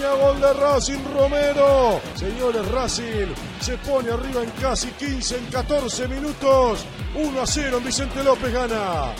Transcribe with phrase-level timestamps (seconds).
[0.00, 2.00] Gol de Racing Romero.
[2.14, 6.84] Señores, Racing se pone arriba en casi 15, en 14 minutos.
[7.14, 9.14] 1 a 0 en Vicente López gana.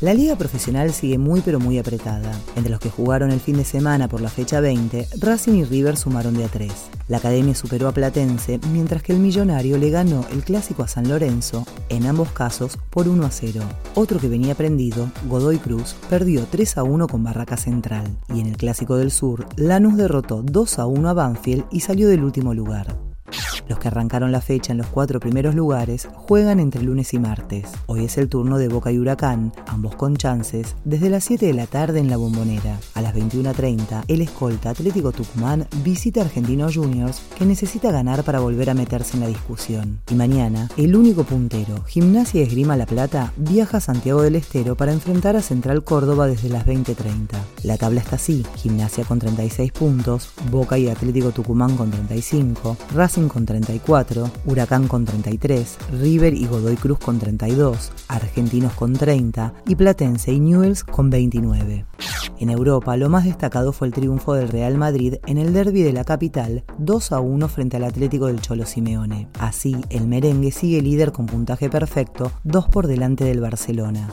[0.00, 2.30] La liga profesional sigue muy pero muy apretada.
[2.54, 5.96] Entre los que jugaron el fin de semana por la fecha 20, Racing y River
[5.96, 6.72] sumaron de a 3.
[7.08, 11.08] La academia superó a Platense, mientras que el Millonario le ganó el clásico a San
[11.08, 13.60] Lorenzo, en ambos casos por 1 a 0.
[13.96, 18.06] Otro que venía prendido, Godoy Cruz, perdió 3 a 1 con Barraca Central.
[18.32, 22.06] Y en el clásico del sur, Lanús derrotó 2 a 1 a Banfield y salió
[22.06, 23.07] del último lugar.
[23.68, 27.66] Los que arrancaron la fecha en los cuatro primeros lugares juegan entre lunes y martes.
[27.86, 31.52] Hoy es el turno de Boca y Huracán, ambos con chances, desde las 7 de
[31.52, 32.78] la tarde en la bombonera.
[32.94, 38.70] A las 21.30, el escolta Atlético Tucumán visita Argentinos Juniors, que necesita ganar para volver
[38.70, 40.00] a meterse en la discusión.
[40.10, 44.92] Y mañana, el único puntero, Gimnasia Esgrima La Plata, viaja a Santiago del Estero para
[44.92, 47.36] enfrentar a Central Córdoba desde las 20.30.
[47.64, 53.28] La tabla está así, Gimnasia con 36 puntos, Boca y Atlético Tucumán con 35, Racing
[53.28, 59.74] con 34, Huracán con 33, River y Godoy Cruz con 32, Argentinos con 30 y
[59.74, 61.84] Platense y Newells con 29.
[62.40, 65.92] En Europa, lo más destacado fue el triunfo del Real Madrid en el derby de
[65.92, 69.28] la capital 2 a 1 frente al Atlético del Cholo Simeone.
[69.40, 74.08] Así, el merengue sigue líder con puntaje perfecto, 2 por delante del Barcelona.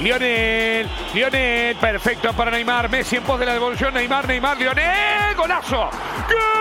[0.00, 5.90] Lionel, Lionel, perfecto para Neymar, Messi en pos de la devolución, Neymar, Neymar, Lionel, golazo.
[6.28, 6.57] ¡Gol!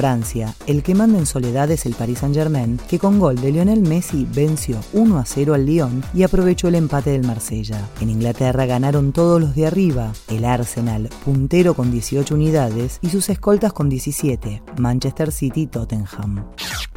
[0.00, 3.82] Francia, el que manda en soledad es el Paris Saint-Germain, que con gol de Lionel
[3.82, 7.86] Messi venció 1 a 0 al Lyon y aprovechó el empate del Marsella.
[8.00, 13.28] En Inglaterra ganaron todos los de arriba, el Arsenal, puntero con 18 unidades, y sus
[13.28, 16.46] escoltas con 17, Manchester City y Tottenham.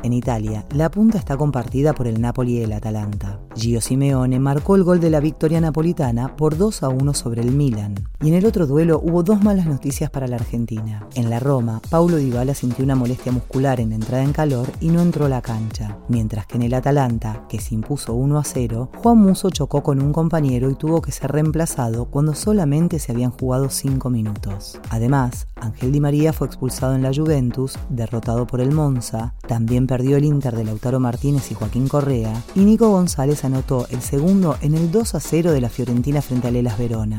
[0.03, 3.39] En Italia, la punta está compartida por el Napoli y el Atalanta.
[3.55, 7.51] Gio Simeone marcó el gol de la victoria napolitana por 2 a 1 sobre el
[7.51, 7.95] Milan.
[8.21, 11.07] Y en el otro duelo hubo dos malas noticias para la Argentina.
[11.15, 15.01] En la Roma, Paulo Dybala sintió una molestia muscular en entrada en calor y no
[15.01, 15.97] entró a la cancha.
[16.09, 20.01] Mientras que en el Atalanta, que se impuso 1 a 0, Juan Muso chocó con
[20.01, 24.81] un compañero y tuvo que ser reemplazado cuando solamente se habían jugado 5 minutos.
[24.89, 30.17] Además, Ángel Di María fue expulsado en la Juventus, derrotado por el Monza, también perdió
[30.17, 34.75] el Inter de Lautaro Martínez y Joaquín Correa, y Nico González anotó el segundo en
[34.75, 37.17] el 2 a 0 de la Fiorentina frente al Elas Verona.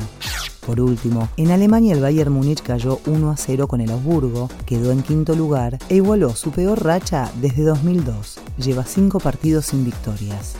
[0.65, 4.91] Por último, en Alemania el Bayern Múnich cayó 1 a 0 con el Augsburgo, quedó
[4.91, 8.39] en quinto lugar e igualó su peor racha desde 2002.
[8.57, 10.55] Lleva cinco partidos sin victorias.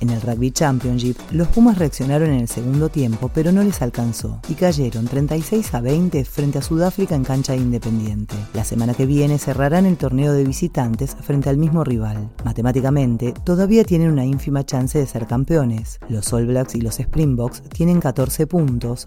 [0.00, 4.40] En el Rugby Championship, los Pumas reaccionaron en el segundo tiempo, pero no les alcanzó
[4.48, 8.34] y cayeron 36 a 20 frente a Sudáfrica en cancha independiente.
[8.54, 12.30] La semana que viene cerrarán el torneo de visitantes frente al mismo rival.
[12.44, 15.98] Matemáticamente, todavía tienen una ínfima chance de ser campeones.
[16.08, 19.06] Los All Blacks y los Springboks tienen 14 puntos,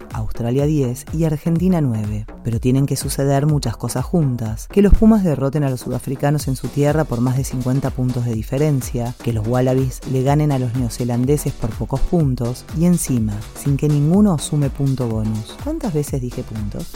[0.50, 2.26] 10 y Argentina 9.
[2.42, 4.68] Pero tienen que suceder muchas cosas juntas.
[4.68, 8.24] Que los Pumas derroten a los sudafricanos en su tierra por más de 50 puntos
[8.24, 13.34] de diferencia, que los Wallabies le ganen a los neozelandeses por pocos puntos y encima,
[13.56, 15.56] sin que ninguno sume punto bonus.
[15.62, 16.92] ¿Cuántas veces dije puntos?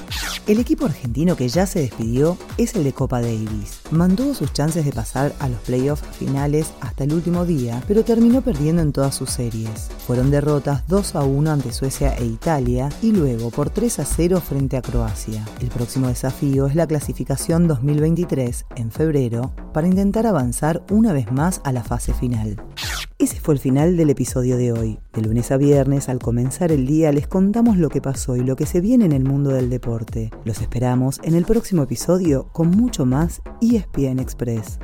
[0.47, 3.81] El equipo argentino que ya se despidió es el de Copa Davis.
[3.91, 8.41] Mantuvo sus chances de pasar a los playoffs finales hasta el último día, pero terminó
[8.41, 9.89] perdiendo en todas sus series.
[10.07, 14.41] Fueron derrotas 2 a 1 ante Suecia e Italia y luego por 3 a 0
[14.41, 15.47] frente a Croacia.
[15.61, 21.61] El próximo desafío es la clasificación 2023 en febrero para intentar avanzar una vez más
[21.65, 22.61] a la fase final.
[23.19, 24.99] Ese fue el final del episodio de hoy.
[25.13, 28.57] De lunes a viernes, al comenzar el día, les contamos lo que pasó y lo
[28.57, 30.31] que se viene en el mundo del deporte.
[30.45, 34.79] Los esperamos en el próximo episodio con mucho más ESPN Express.